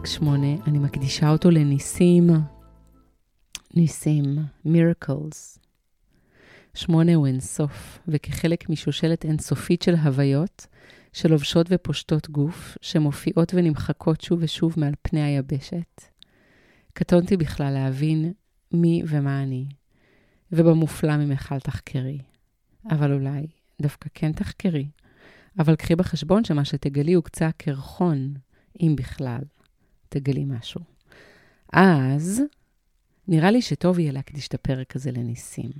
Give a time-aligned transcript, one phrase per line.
[0.00, 2.30] פרק 8, אני מקדישה אותו לניסים.
[3.74, 4.24] ניסים,
[4.66, 5.58] miracles.
[6.74, 10.66] שמונה הוא אינסוף, וכחלק משושלת אינסופית של הוויות,
[11.12, 16.02] שלובשות ופושטות גוף, שמופיעות ונמחקות שוב ושוב מעל פני היבשת.
[16.92, 18.32] קטונתי בכלל להבין
[18.72, 19.66] מי ומה אני,
[20.52, 22.18] ובמופלא ממך אל תחקרי.
[22.90, 23.46] אבל אולי
[23.82, 24.88] דווקא כן תחקרי.
[25.58, 28.34] אבל קחי בחשבון שמה שתגלי הוא קצה הקרחון,
[28.80, 29.40] אם בכלל
[30.10, 30.80] תגלי משהו.
[31.72, 32.42] אז
[33.28, 35.70] נראה לי שטוב יהיה להקדיש את הפרק הזה לניסים.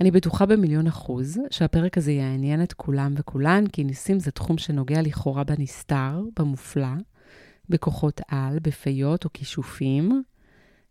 [0.00, 5.02] אני בטוחה במיליון אחוז שהפרק הזה יעניין את כולם וכולן, כי ניסים זה תחום שנוגע
[5.02, 6.94] לכאורה בנסתר, במופלא,
[7.68, 10.22] בכוחות על, בפיות או כישופים,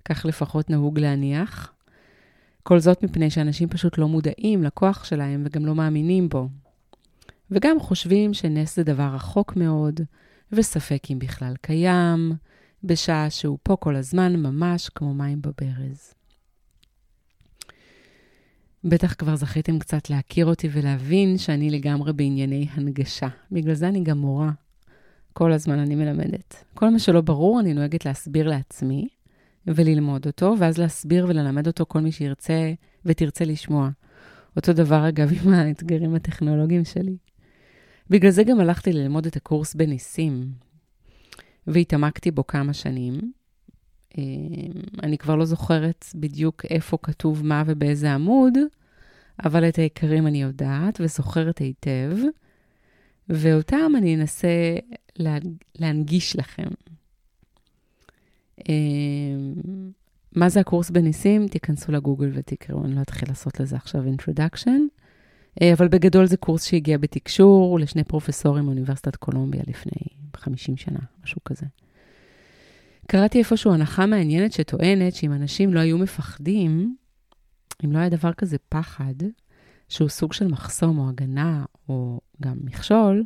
[0.05, 1.73] כך לפחות נהוג להניח.
[2.63, 6.49] כל זאת מפני שאנשים פשוט לא מודעים לכוח שלהם וגם לא מאמינים בו.
[7.51, 9.99] וגם חושבים שנס זה דבר רחוק מאוד,
[10.55, 12.31] וספק אם בכלל קיים,
[12.83, 16.13] בשעה שהוא פה כל הזמן ממש כמו מים בברז.
[18.83, 23.27] בטח כבר זכיתם קצת להכיר אותי ולהבין שאני לגמרי בענייני הנגשה.
[23.51, 24.51] בגלל זה אני גם מורה.
[25.33, 26.63] כל הזמן אני מלמדת.
[26.73, 29.07] כל מה שלא ברור, אני נוהגת להסביר לעצמי
[29.67, 32.73] וללמוד אותו, ואז להסביר וללמד אותו כל מי שירצה
[33.05, 33.89] ותרצה לשמוע.
[34.55, 37.17] אותו דבר, אגב, עם האתגרים הטכנולוגיים שלי.
[38.09, 40.51] בגלל זה גם הלכתי ללמוד את הקורס בניסים,
[41.67, 43.31] והתעמקתי בו כמה שנים.
[44.17, 44.23] אמ,
[45.03, 48.53] אני כבר לא זוכרת בדיוק איפה כתוב מה ובאיזה עמוד,
[49.45, 52.17] אבל את העיקרים אני יודעת וזוכרת היטב,
[53.29, 54.75] ואותם אני אנסה
[55.79, 56.67] להנגיש לכם.
[58.69, 59.53] אמ,
[60.35, 61.47] מה זה הקורס בניסים?
[61.47, 65.02] תיכנסו לגוגל ותקראו, אני לא אתחיל לעשות לזה עכשיו introduction.
[65.61, 69.91] אה, אבל בגדול זה קורס שהגיע בתקשור לשני פרופסורים מאוניברסיטת קולומביה לפני
[70.37, 71.65] 50 שנה, משהו כזה.
[73.07, 76.95] קראתי איפשהו הנחה מעניינת שטוענת שאם אנשים לא היו מפחדים,
[77.85, 79.13] אם לא היה דבר כזה פחד,
[79.89, 83.23] שהוא סוג של מחסום או הגנה או גם מכשול,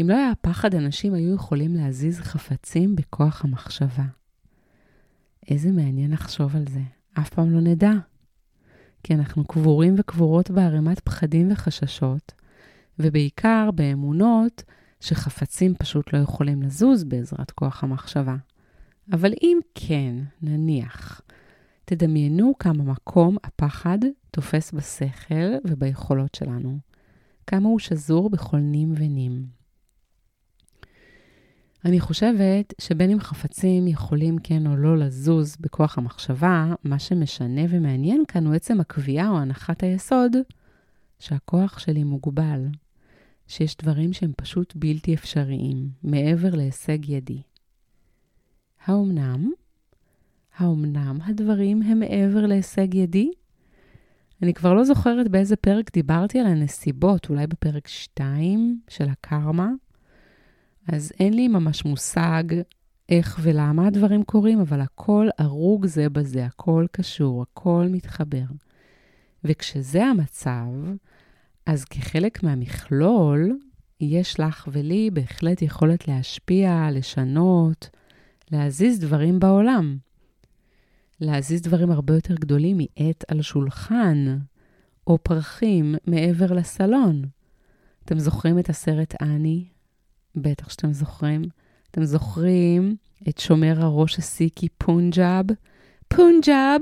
[0.00, 4.04] אם לא היה פחד, אנשים היו יכולים להזיז חפצים בכוח המחשבה.
[5.50, 6.80] איזה מעניין לחשוב על זה.
[7.18, 7.92] אף פעם לא נדע.
[9.08, 12.32] כי אנחנו קבורים וקבורות בערימת פחדים וחששות,
[12.98, 14.62] ובעיקר באמונות
[15.00, 18.36] שחפצים פשוט לא יכולים לזוז בעזרת כוח המחשבה.
[19.12, 21.20] אבל אם כן, נניח,
[21.84, 23.98] תדמיינו כמה מקום הפחד
[24.30, 26.78] תופס בשכל וביכולות שלנו,
[27.46, 29.46] כמה הוא שזור בכל נים ונים.
[31.84, 38.24] אני חושבת שבין אם חפצים יכולים כן או לא לזוז בכוח המחשבה, מה שמשנה ומעניין
[38.28, 40.36] כאן הוא עצם הקביעה או הנחת היסוד
[41.18, 42.66] שהכוח שלי מוגבל,
[43.46, 47.42] שיש דברים שהם פשוט בלתי אפשריים, מעבר להישג ידי.
[48.84, 49.50] האומנם?
[50.56, 53.30] האומנם הדברים הם מעבר להישג ידי?
[54.42, 59.70] אני כבר לא זוכרת באיזה פרק דיברתי על הנסיבות, אולי בפרק 2 של הקרמה.
[60.92, 62.42] אז אין לי ממש מושג
[63.08, 68.44] איך ולמה הדברים קורים, אבל הכל ארוג זה בזה, הכל קשור, הכל מתחבר.
[69.44, 70.66] וכשזה המצב,
[71.66, 73.58] אז כחלק מהמכלול,
[74.00, 77.88] יש לך ולי בהחלט יכולת להשפיע, לשנות,
[78.50, 79.98] להזיז דברים בעולם.
[81.20, 84.38] להזיז דברים הרבה יותר גדולים מעט על שולחן,
[85.06, 87.22] או פרחים מעבר לסלון.
[88.04, 89.77] אתם זוכרים את הסרט אני?
[90.42, 91.42] בטח שאתם זוכרים.
[91.90, 92.96] אתם זוכרים
[93.28, 95.46] את שומר הראש הסיקי פונג'אב?
[96.08, 96.80] פונג'אב,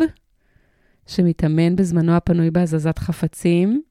[1.07, 3.83] שמתאמן בזמנו הפנוי בהזזת חפצים.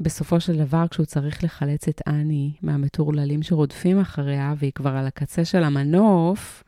[0.00, 5.44] בסופו של דבר, כשהוא צריך לחלץ את אני מהמטורללים שרודפים אחריה, והיא כבר על הקצה
[5.44, 6.64] של המנוף,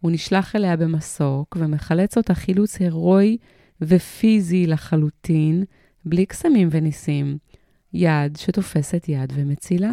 [0.00, 3.36] הוא נשלח אליה במסוק ומחלץ אותה חילוץ הירואי
[3.80, 5.64] ופיזי לחלוטין,
[6.04, 7.38] בלי קסמים וניסים.
[7.92, 9.90] יד שתופסת יד ומצילה.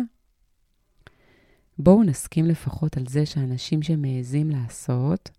[1.84, 5.30] בואו נסכים לפחות על זה שאנשים שמעזים לעשות,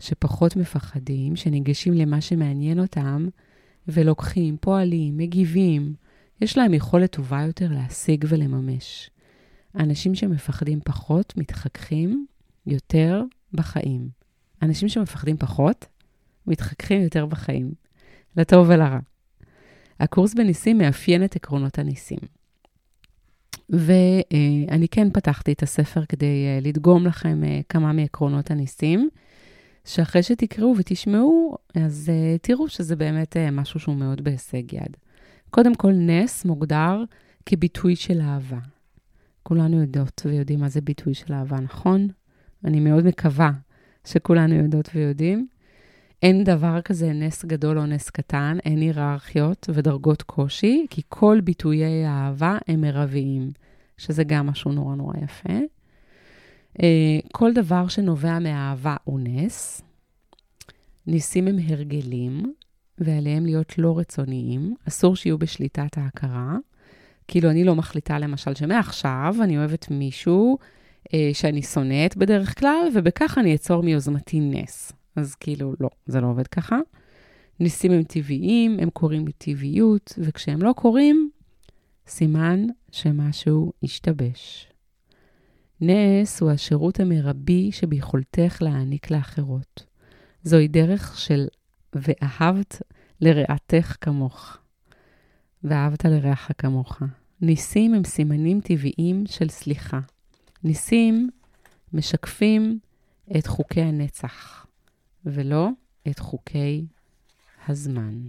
[0.00, 3.28] שפחות מפחדים, שניגשים למה שמעניין אותם,
[3.88, 5.94] ולוקחים, פועלים, מגיבים,
[6.40, 9.10] יש להם יכולת טובה יותר להשיג ולממש.
[9.74, 12.26] אנשים שמפחדים פחות מתחככים
[12.66, 13.22] יותר
[13.52, 14.08] בחיים.
[14.62, 15.86] אנשים שמפחדים פחות
[16.46, 17.72] מתחככים יותר בחיים,
[18.36, 18.98] לטוב ולרע.
[20.00, 22.18] הקורס בניסים מאפיין את עקרונות הניסים.
[23.70, 29.08] ואני כן פתחתי את הספר כדי אה, לדגום לכם אה, כמה מעקרונות הניסים,
[29.84, 34.96] שאחרי שתקראו ותשמעו, אז אה, תראו שזה באמת משהו שהוא מאוד בהישג יד.
[35.50, 37.04] קודם כל, נס מוגדר
[37.46, 38.58] כביטוי של אהבה.
[39.42, 42.08] כולנו יודעות ויודעים מה זה ביטוי של אהבה, נכון?
[42.64, 43.50] אני מאוד מקווה
[44.06, 45.48] שכולנו יודעות ויודעים.
[46.22, 52.04] אין דבר כזה נס גדול או נס קטן, אין היררכיות ודרגות קושי, כי כל ביטויי
[52.04, 53.50] האהבה הם מרביים,
[53.96, 55.58] שזה גם משהו נורא נורא יפה.
[56.82, 59.82] אה, כל דבר שנובע מאהבה הוא נס.
[61.06, 62.54] ניסים הם הרגלים,
[62.98, 64.74] ועליהם להיות לא רצוניים.
[64.88, 66.56] אסור שיהיו בשליטת ההכרה.
[67.28, 70.58] כאילו, אני לא מחליטה, למשל, שמעכשיו אני אוהבת מישהו
[71.14, 74.92] אה, שאני שונאת בדרך כלל, ובכך אני אצור מיוזמתי נס.
[75.16, 76.78] אז כאילו, לא, זה לא עובד ככה.
[77.60, 81.30] ניסים הם טבעיים, הם קורים בטבעיות, וכשהם לא קורים,
[82.06, 84.68] סימן שמשהו השתבש.
[85.80, 89.86] נס הוא השירות המרבי שביכולתך להעניק לאחרות.
[90.42, 91.46] זוהי דרך של
[91.94, 92.82] ואהבת
[93.20, 94.58] לרעתך כמוך.
[95.64, 97.02] ואהבת לרעך כמוך.
[97.40, 100.00] ניסים הם סימנים טבעיים של סליחה.
[100.64, 101.30] ניסים
[101.92, 102.78] משקפים
[103.38, 104.66] את חוקי הנצח,
[105.26, 105.68] ולא
[106.08, 106.86] את חוקי
[107.68, 108.22] הזמן.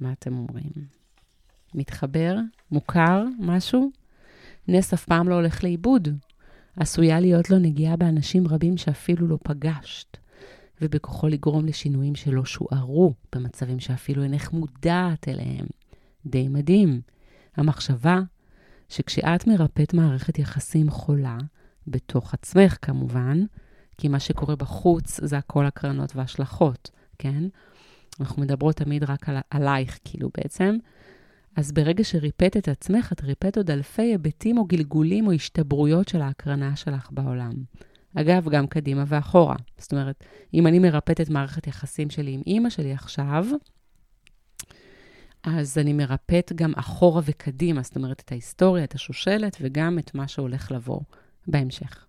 [0.00, 0.72] מה אתם אומרים?
[1.74, 2.36] מתחבר?
[2.70, 3.24] מוכר?
[3.38, 3.90] משהו?
[4.68, 6.08] נס אף פעם לא הולך לאיבוד.
[6.76, 10.16] עשויה להיות לו נגיעה באנשים רבים שאפילו לא פגשת,
[10.80, 15.66] ובכוחו לגרום לשינויים שלא שוערו במצבים שאפילו אינך מודעת אליהם.
[16.26, 17.00] די מדהים.
[17.56, 18.20] המחשבה
[18.88, 21.38] שכשאת מרפאת מערכת יחסים חולה,
[21.86, 23.44] בתוך עצמך כמובן,
[23.98, 27.44] כי מה שקורה בחוץ זה הכל הקרנות והשלכות, כן?
[28.20, 30.76] אנחנו מדברות תמיד רק על, עלייך, כאילו בעצם.
[31.56, 36.22] אז ברגע שריפאת את עצמך, את ריפאת עוד אלפי היבטים או גלגולים או השתברויות של
[36.22, 37.52] ההקרנה שלך בעולם.
[38.14, 39.56] אגב, גם קדימה ואחורה.
[39.78, 40.24] זאת אומרת,
[40.54, 43.46] אם אני מרפאת את מערכת יחסים שלי עם אימא שלי עכשיו,
[45.42, 50.28] אז אני מרפאת גם אחורה וקדימה, זאת אומרת, את ההיסטוריה, את השושלת, וגם את מה
[50.28, 51.00] שהולך לבוא
[51.46, 52.06] בהמשך.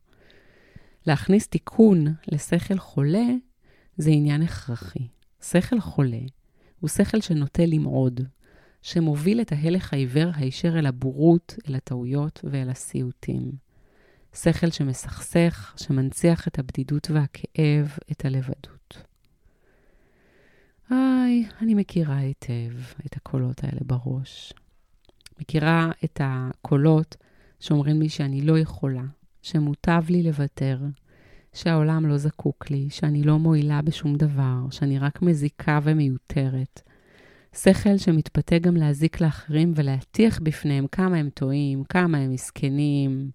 [1.07, 3.28] להכניס תיקון לשכל חולה
[3.98, 5.07] זה עניין הכרחי.
[5.42, 6.22] שכל חולה
[6.80, 8.22] הוא שכל שנוטה למעוד,
[8.81, 13.52] שמוביל את ההלך העיוור הישר אל הבורות, אל הטעויות ואל הסיוטים.
[14.36, 19.04] שכל שמסכסך, שמנציח את הבדידות והכאב, את הלבדות.
[20.90, 22.74] היי, אני מכירה היטב
[23.06, 24.54] את הקולות האלה בראש.
[25.40, 27.16] מכירה את הקולות
[27.60, 29.04] שאומרים לי שאני לא יכולה,
[29.45, 30.80] שמוטב לי לוותר,
[31.53, 36.81] שהעולם לא זקוק לי, שאני לא מועילה בשום דבר, שאני רק מזיקה ומיותרת.
[37.56, 43.31] שכל שמתפתה גם להזיק לאחרים ולהטיח בפניהם כמה הם טועים, כמה הם מסכנים.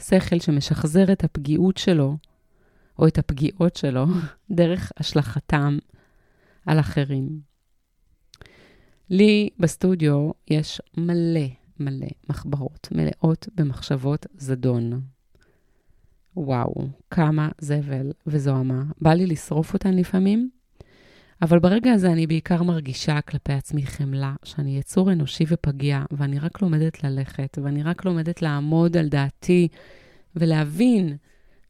[0.00, 2.16] שכל שמשחזר את הפגיעות שלו,
[2.98, 4.06] או את הפגיעות שלו,
[4.50, 5.78] דרך השלכתם
[6.66, 7.40] על אחרים.
[9.10, 11.46] לי בסטודיו יש מלא
[11.80, 15.00] מלא מחברות מלאות במחשבות זדון.
[16.36, 18.82] וואו, כמה זבל וזוהמה.
[19.00, 20.50] בא לי לשרוף אותן לפעמים,
[21.42, 26.62] אבל ברגע הזה אני בעיקר מרגישה כלפי עצמי חמלה, שאני יצור אנושי ופגיע, ואני רק
[26.62, 29.68] לומדת ללכת, ואני רק לומדת לעמוד על דעתי
[30.36, 31.16] ולהבין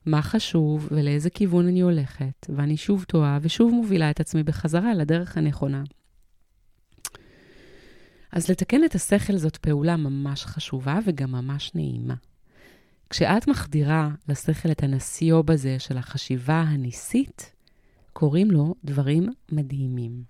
[0.07, 5.37] מה חשוב ולאיזה כיוון אני הולכת, ואני שוב טועה ושוב מובילה את עצמי בחזרה לדרך
[5.37, 5.83] הנכונה.
[8.33, 12.15] אז לתקן את השכל זאת פעולה ממש חשובה וגם ממש נעימה.
[13.11, 17.53] כשאת מחדירה לשכל את הנסיוב הזה של החשיבה הניסית,
[18.13, 20.23] קוראים לו דברים מדהימים.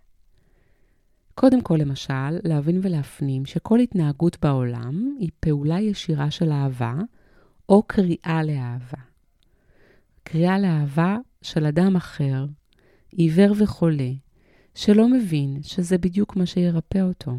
[1.34, 6.94] קודם כל, למשל, להבין ולהפנים שכל התנהגות בעולם היא פעולה ישירה של אהבה
[7.68, 8.98] או קריאה לאהבה.
[10.22, 12.46] קריאה לאהבה של אדם אחר,
[13.10, 14.10] עיוור וחולה,
[14.74, 17.38] שלא מבין שזה בדיוק מה שירפא אותו.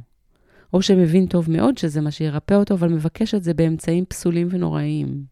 [0.74, 5.31] או שמבין טוב מאוד שזה מה שירפא אותו, אבל מבקש את זה באמצעים פסולים ונוראיים.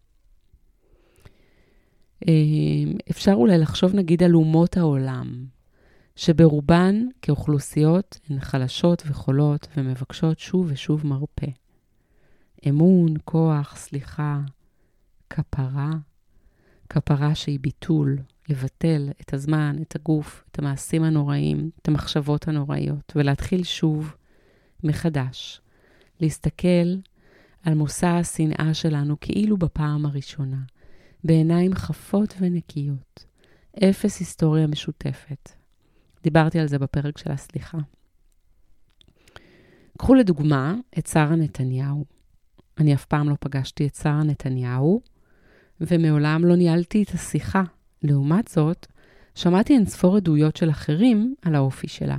[2.27, 5.45] אמ, אפשר אולי לחשוב נגיד על אומות העולם,
[6.15, 11.47] שברובן כאוכלוסיות הן חלשות וחולות ומבקשות שוב ושוב מרפא.
[12.69, 14.39] אמון, כוח, סליחה,
[15.29, 15.91] כפרה,
[16.89, 18.17] כפרה שהיא ביטול,
[18.49, 24.15] לבטל את הזמן, את הגוף, את המעשים הנוראים, את המחשבות הנוראיות, ולהתחיל שוב
[24.83, 25.61] מחדש,
[26.19, 26.95] להסתכל
[27.63, 30.61] על מושא השנאה שלנו כאילו בפעם הראשונה,
[31.23, 33.25] בעיניים חפות ונקיות,
[33.83, 35.49] אפס היסטוריה משותפת.
[36.23, 37.77] דיברתי על זה בפרק של הסליחה.
[39.97, 42.05] קחו לדוגמה את שרה נתניהו.
[42.77, 45.01] אני אף פעם לא פגשתי את שרה נתניהו,
[45.81, 47.63] ומעולם לא ניהלתי את השיחה.
[48.03, 48.87] לעומת זאת,
[49.35, 52.17] שמעתי אינספור עדויות של אחרים על האופי שלה.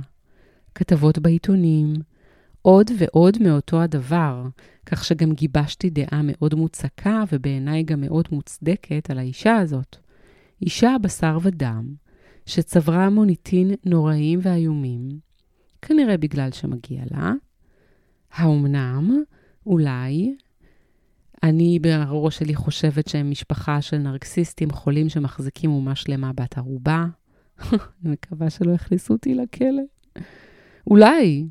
[0.75, 1.93] כתבות בעיתונים,
[2.61, 4.43] עוד ועוד מאותו הדבר,
[4.85, 9.95] כך שגם גיבשתי דעה מאוד מוצקה ובעיניי גם מאוד מוצדקת על האישה הזאת.
[10.61, 11.93] אישה בשר ודם,
[12.45, 15.09] שצברה מוניטין נוראים ואיומים,
[15.81, 17.31] כנראה בגלל שמגיע לה,
[18.31, 19.23] האומנם,
[19.65, 20.35] אולי,
[21.43, 27.05] אני בראש שלי חושבת שהם משפחה של נרקסיסטים חולים שמחזיקים אומה שלמה בת ערובה.
[27.61, 29.83] אני מקווה שלא יכניסו אותי לכלא.
[30.87, 31.47] אולי.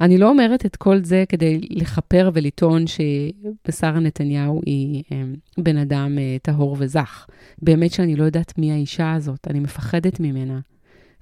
[0.00, 6.18] אני לא אומרת את כל זה כדי לכפר ולטעון שבשרה נתניהו היא אמ, בן אדם
[6.18, 7.26] אה, טהור וזך.
[7.62, 10.60] באמת שאני לא יודעת מי האישה הזאת, אני מפחדת ממנה.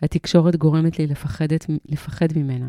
[0.02, 2.68] התקשורת גורמת לי לפחדת, לפחד ממנה.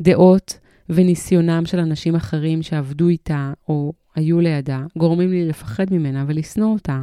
[0.00, 6.72] דעות וניסיונם של אנשים אחרים שעבדו איתה או היו לידה גורמים לי לפחד ממנה ולשנוא
[6.72, 7.02] אותה.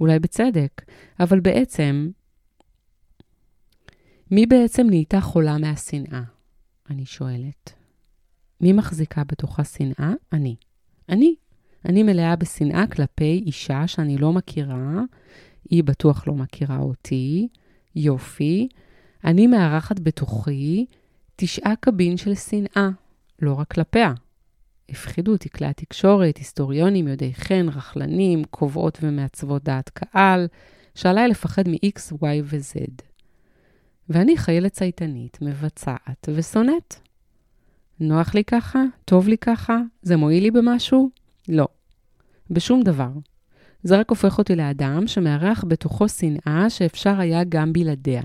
[0.00, 0.82] אולי בצדק,
[1.20, 2.08] אבל בעצם,
[4.30, 6.37] מי בעצם נהייתה חולה מהשנאה?
[6.90, 7.72] אני שואלת.
[8.60, 10.12] מי מחזיקה בתוכה שנאה?
[10.32, 10.56] אני.
[11.08, 11.34] אני.
[11.84, 15.00] אני מלאה בשנאה כלפי אישה שאני לא מכירה,
[15.70, 17.48] היא בטוח לא מכירה אותי,
[17.94, 18.68] יופי.
[19.24, 20.86] אני מארחת בתוכי
[21.36, 22.88] תשעה קבין של שנאה,
[23.42, 24.12] לא רק כלפיה.
[24.88, 30.46] הפחידו אותי כלי התקשורת, היסטוריונים, יודעי חן, רכלנים, קובעות ומעצבות דעת קהל,
[30.94, 33.07] שעליי לפחד מ-X, Y ו-Z.
[34.08, 36.94] ואני חיילת צייתנית, מבצעת ושונאת.
[38.00, 38.82] נוח לי ככה?
[39.04, 39.78] טוב לי ככה?
[40.02, 41.10] זה מועיל לי במשהו?
[41.48, 41.68] לא.
[42.50, 43.10] בשום דבר.
[43.82, 48.22] זה רק הופך אותי לאדם שמארח בתוכו שנאה שאפשר היה גם בלעדיה.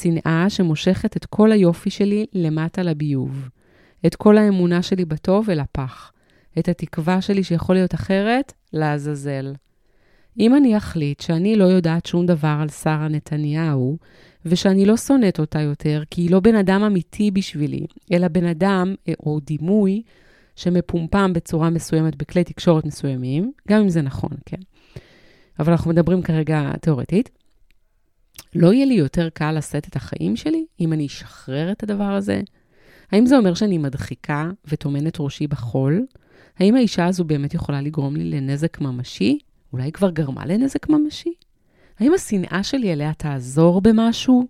[0.00, 3.48] שנאה שמושכת את כל היופי שלי למטה לביוב.
[4.06, 6.12] את כל האמונה שלי בטוב אל הפח.
[6.58, 9.52] את התקווה שלי שיכול להיות אחרת, לעזאזל.
[10.38, 13.98] אם אני אחליט שאני לא יודעת שום דבר על שרה נתניהו,
[14.46, 18.94] ושאני לא שונאת אותה יותר, כי היא לא בן אדם אמיתי בשבילי, אלא בן אדם
[19.08, 20.02] אה, או דימוי
[20.56, 24.56] שמפומפם בצורה מסוימת בכלי תקשורת מסוימים, גם אם זה נכון, כן.
[25.58, 27.30] אבל אנחנו מדברים כרגע תיאורטית.
[28.54, 32.40] לא יהיה לי יותר קל לשאת את החיים שלי אם אני אשחרר את הדבר הזה?
[33.12, 36.06] האם זה אומר שאני מדחיקה וטומנת ראשי בחול?
[36.58, 39.38] האם האישה הזו באמת יכולה לגרום לי לנזק ממשי?
[39.72, 41.34] אולי היא כבר גרמה לנזק ממשי?
[41.98, 44.46] האם השנאה שלי אליה תעזור במשהו?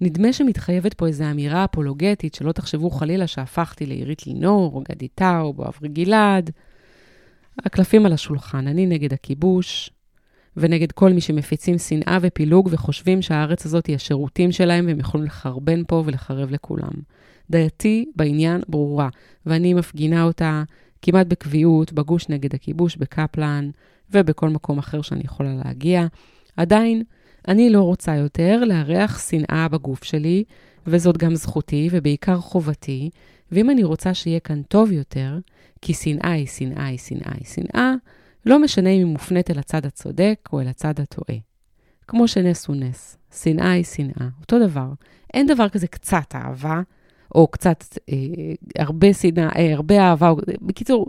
[0.00, 5.58] נדמה שמתחייבת פה איזו אמירה אפולוגטית, שלא תחשבו חלילה שהפכתי לעירית לינור, או גדי טאוב,
[5.60, 6.50] או אברי גלעד.
[7.58, 9.90] הקלפים על השולחן, אני נגד הכיבוש,
[10.56, 15.82] ונגד כל מי שמפיצים שנאה ופילוג וחושבים שהארץ הזאת היא השירותים שלהם והם יכולים לחרבן
[15.88, 16.92] פה ולחרב לכולם.
[17.50, 19.08] דעתי בעניין ברורה,
[19.46, 20.62] ואני מפגינה אותה
[21.02, 23.70] כמעט בקביעות בגוש נגד הכיבוש בקפלן,
[24.10, 26.06] ובכל מקום אחר שאני יכולה להגיע.
[26.56, 27.02] עדיין,
[27.48, 30.44] אני לא רוצה יותר לארח שנאה בגוף שלי,
[30.86, 33.10] וזאת גם זכותי ובעיקר חובתי,
[33.52, 35.38] ואם אני רוצה שיהיה כאן טוב יותר,
[35.82, 37.94] כי שנאה היא שנאה היא שנאה היא שנאה,
[38.46, 41.38] לא משנה אם היא מופנית אל הצד הצודק או אל הצד הטועה.
[42.08, 44.88] כמו שנס הוא נס, שנאה היא שנאה, אותו דבר.
[45.34, 46.80] אין דבר כזה קצת אהבה,
[47.34, 48.16] או קצת אה,
[48.78, 51.06] הרבה שנאה, אה, הרבה אהבה, או, בקיצור,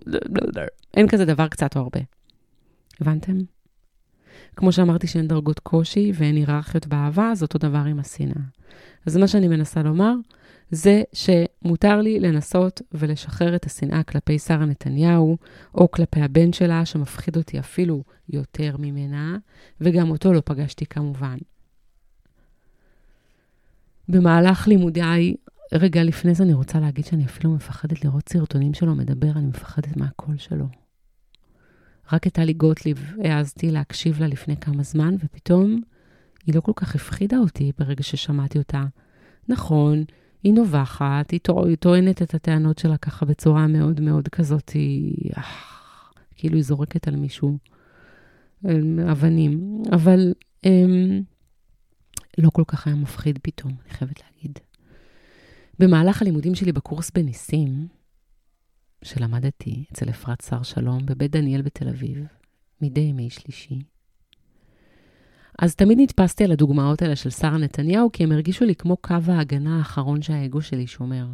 [0.97, 1.99] אין כזה דבר קצת או הרבה.
[3.01, 3.37] הבנתם?
[4.55, 8.41] כמו שאמרתי שאין דרגות קושי ואין היררכיות באהבה, אז אותו דבר עם השנאה.
[9.05, 10.13] אז מה שאני מנסה לומר,
[10.71, 15.37] זה שמותר לי לנסות ולשחרר את השנאה כלפי שרה נתניהו,
[15.75, 19.37] או כלפי הבן שלה, שמפחיד אותי אפילו יותר ממנה,
[19.81, 21.37] וגם אותו לא פגשתי כמובן.
[24.09, 25.35] במהלך לימודיי,
[25.73, 29.97] רגע לפני זה אני רוצה להגיד שאני אפילו מפחדת לראות סרטונים שלו מדבר, אני מפחדת
[29.97, 30.86] מהקול שלו.
[32.11, 35.81] רק את טלי גוטליב העזתי להקשיב לה לפני כמה זמן, ופתאום
[36.45, 38.85] היא לא כל כך הפחידה אותי ברגע ששמעתי אותה.
[39.49, 40.03] נכון,
[40.43, 45.31] היא נובחת, היא, טוע, היא טוענת את הטענות שלה ככה בצורה מאוד מאוד כזאת, היא...
[46.35, 47.57] כאילו היא זורקת על מישהו
[49.11, 50.33] אבנים, אבל
[50.63, 51.21] הם,
[52.37, 54.59] לא כל כך היה מפחיד פתאום, אני חייבת להגיד.
[55.79, 57.87] במהלך הלימודים שלי בקורס בניסים,
[59.03, 62.25] שלמדתי אצל אפרת שר שלום בבית דניאל בתל אביב,
[62.81, 63.79] מדי ימי שלישי.
[65.59, 69.15] אז תמיד נתפסתי על הדוגמאות האלה של שרה נתניהו, כי הם הרגישו לי כמו קו
[69.27, 71.27] ההגנה האחרון שהאגו שלי שומר.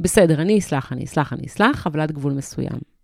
[0.00, 2.97] בסדר, אני אסלח, אני אסלח, אני אסלח, אבל עד גבול מסוים.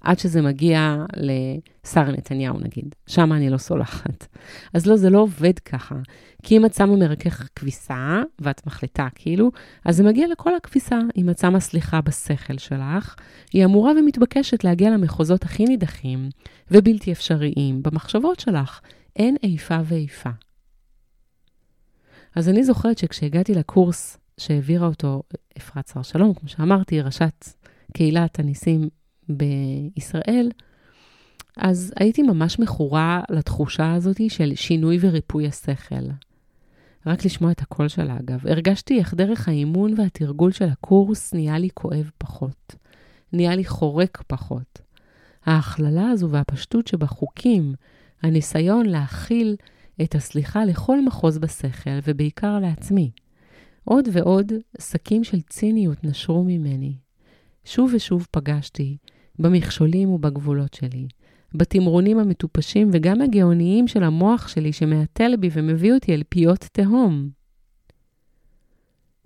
[0.00, 2.94] עד שזה מגיע לשרה נתניהו, נגיד.
[3.06, 4.26] שם אני לא סולחת.
[4.74, 5.94] אז לא, זה לא עובד ככה.
[6.42, 9.50] כי אם את שמה מרכך כביסה, ואת מחליטה כאילו,
[9.84, 10.98] אז זה מגיע לכל הכביסה.
[11.16, 13.14] אם את שמה סליחה בשכל שלך,
[13.52, 16.28] היא אמורה ומתבקשת להגיע למחוזות הכי נידחים
[16.70, 18.80] ובלתי אפשריים במחשבות שלך.
[19.16, 20.30] אין איפה ואיפה.
[22.34, 25.22] אז אני זוכרת שכשהגעתי לקורס שהעבירה אותו
[25.58, 27.46] אפרת שר שלום, כמו שאמרתי, ראשת
[27.92, 28.88] קהילת הניסים
[29.28, 30.50] בישראל,
[31.56, 36.06] אז הייתי ממש מכורה לתחושה הזאת של שינוי וריפוי השכל.
[37.06, 38.46] רק לשמוע את הקול שלה, אגב.
[38.46, 42.74] הרגשתי איך דרך האימון והתרגול של הקורס נהיה לי כואב פחות.
[43.32, 44.80] נהיה לי חורק פחות.
[45.44, 47.74] ההכללה הזו והפשטות שבחוקים,
[48.22, 49.56] הניסיון להכיל
[50.02, 53.10] את הסליחה לכל מחוז בשכל, ובעיקר לעצמי.
[53.84, 56.96] עוד ועוד שקים של ציניות נשרו ממני.
[57.64, 58.96] שוב ושוב פגשתי
[59.38, 61.08] במכשולים ובגבולות שלי,
[61.54, 67.30] בתמרונים המטופשים וגם הגאוניים של המוח שלי שמהתל בי ומביא אותי אל פיות תהום.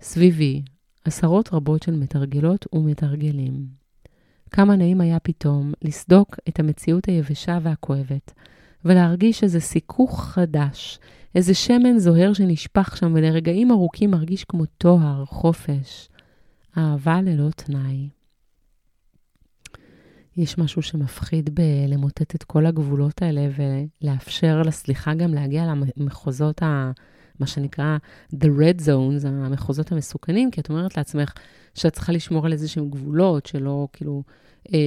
[0.01, 0.61] סביבי,
[1.05, 3.67] עשרות רבות של מתרגלות ומתרגלים.
[4.51, 8.33] כמה נעים היה פתאום לסדוק את המציאות היבשה והכואבת,
[8.85, 10.99] ולהרגיש איזה סיכוך חדש,
[11.35, 16.09] איזה שמן זוהר שנשפך שם, ולרגעים ארוכים מרגיש כמו טוהר, חופש,
[16.77, 18.09] אהבה ללא תנאי.
[20.37, 23.47] יש משהו שמפחיד בלמוטט את כל הגבולות האלה
[24.01, 26.91] ולאפשר לסליחה גם להגיע למחוזות, ה,
[27.39, 27.97] מה שנקרא
[28.35, 31.33] The Red Zones, המחוזות המסוכנים, כי את אומרת לעצמך
[31.75, 34.23] שאת צריכה לשמור על איזה שהם גבולות, שלא כאילו
[34.73, 34.79] אה,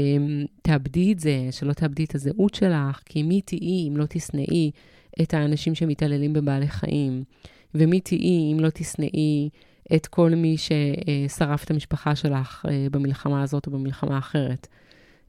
[0.62, 4.70] תאבדי את זה, שלא תאבדי את הזהות שלך, כי מי תהיי אם לא תשנאי
[5.22, 7.24] את האנשים שמתעללים בבעלי חיים,
[7.74, 9.48] ומי תהיי אם לא תשנאי
[9.94, 14.66] את כל מי ששרף את המשפחה שלך אה, במלחמה הזאת או במלחמה אחרת.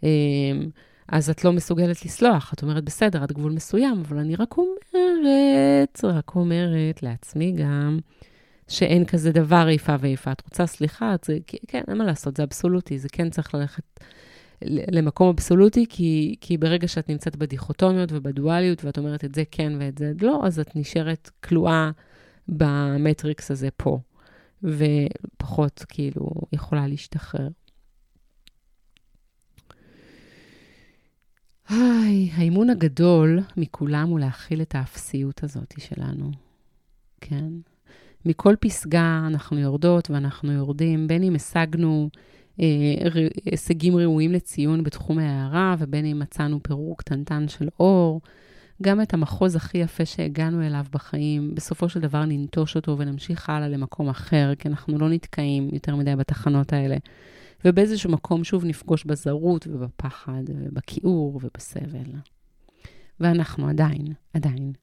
[0.03, 0.69] אמ,
[1.07, 2.53] אז את לא מסוגלת לסלוח.
[2.53, 7.99] את אומרת, בסדר, עד גבול מסוים, אבל אני רק אומרת, רק אומרת לעצמי גם,
[8.67, 10.31] שאין כזה דבר איפה ואיפה.
[10.31, 11.13] את רוצה סליחה?
[11.13, 13.83] את זה, כן, אין מה לעשות, זה אבסולוטי, זה כן צריך ללכת
[14.61, 19.97] למקום אבסולוטי, כי, כי ברגע שאת נמצאת בדיכוטומיות ובדואליות, ואת אומרת את זה כן ואת
[19.97, 21.91] זה לא, אז את נשארת כלואה
[22.47, 23.99] במטריקס הזה פה,
[24.63, 27.47] ופחות כאילו יכולה להשתחרר.
[31.69, 36.31] היי, האימון הגדול מכולם הוא להכיל את האפסיות הזאת שלנו,
[37.21, 37.45] כן?
[38.25, 42.09] מכל פסגה אנחנו יורדות ואנחנו יורדים, בין אם השגנו
[42.59, 42.65] אה,
[43.45, 48.21] הישגים ראויים לציון בתחום ההערה, ובין אם מצאנו פירור קטנטן של אור,
[48.81, 53.69] גם את המחוז הכי יפה שהגענו אליו בחיים, בסופו של דבר ננטוש אותו ונמשיך הלאה
[53.69, 56.97] למקום אחר, כי אנחנו לא נתקעים יותר מדי בתחנות האלה.
[57.65, 62.11] ובאיזשהו מקום שוב נפגוש בזרות ובפחד ובכיעור ובסבל.
[63.19, 64.73] ואנחנו עדיין, עדיין,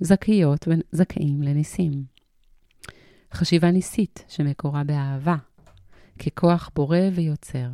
[0.00, 2.04] זכאיות וזכאים לניסים.
[3.32, 5.36] חשיבה ניסית שמקורה באהבה,
[6.18, 7.68] ככוח בורא ויוצר.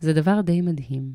[0.00, 1.12] זה דבר די מדהים.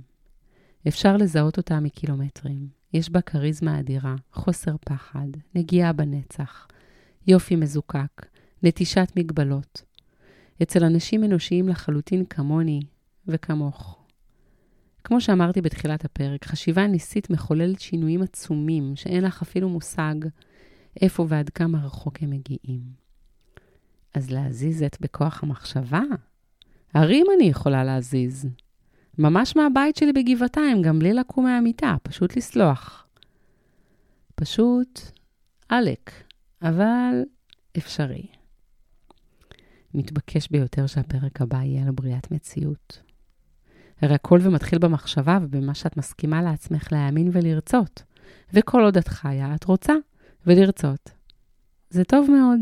[0.87, 2.67] אפשר לזהות אותה מקילומטרים.
[2.93, 6.67] יש בה כריזמה אדירה, חוסר פחד, נגיעה בנצח,
[7.27, 8.25] יופי מזוקק,
[8.63, 9.81] נטישת מגבלות,
[10.61, 12.79] אצל אנשים אנושיים לחלוטין כמוני
[13.27, 13.99] וכמוך.
[15.03, 20.15] כמו שאמרתי בתחילת הפרק, חשיבה ניסית מחוללת שינויים עצומים שאין לך אפילו מושג
[21.01, 22.81] איפה ועד כמה רחוק הם מגיעים.
[24.13, 26.01] אז להזיז את בכוח המחשבה?
[26.93, 28.47] הרים אני יכולה להזיז.
[29.17, 33.07] ממש מהבית שלי בגבעתיים, גם בלי לקום מהמיטה, פשוט לסלוח.
[34.35, 34.99] פשוט
[35.69, 36.11] עלק,
[36.61, 37.23] אבל
[37.77, 38.42] אפשרי.
[39.93, 43.01] מתבקש ביותר שהפרק הבא יהיה על בריאת מציאות.
[44.01, 48.03] הרי הכל ומתחיל במחשבה ובמה שאת מסכימה לעצמך להאמין ולרצות.
[48.53, 49.93] וכל עוד את חיה, את רוצה
[50.47, 51.11] ולרצות.
[51.89, 52.59] זה טוב מאוד.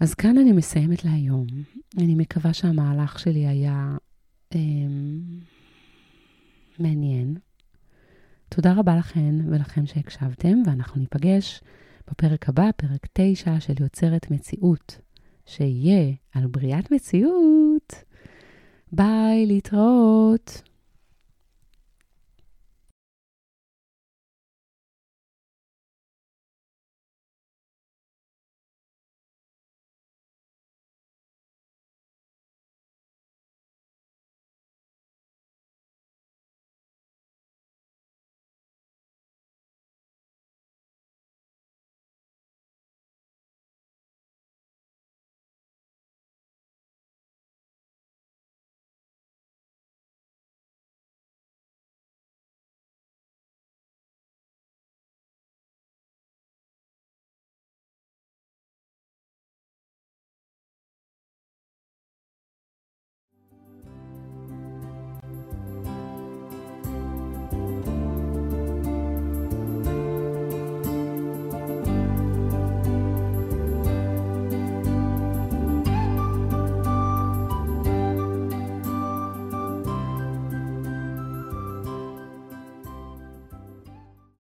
[0.00, 1.46] אז כאן אני מסיימת להיום.
[1.98, 3.96] אני מקווה שהמהלך שלי היה
[4.54, 4.60] אה,
[6.78, 7.34] מעניין.
[8.48, 11.60] תודה רבה לכן ולכם שהקשבתם, ואנחנו ניפגש
[12.10, 15.05] בפרק הבא, פרק 9 של יוצרת מציאות.
[15.46, 17.94] שיהיה על בריאת מציאות.
[18.92, 20.62] ביי, להתראות.